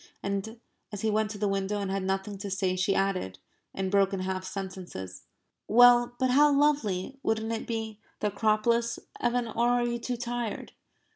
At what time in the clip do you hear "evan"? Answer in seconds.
9.19-9.47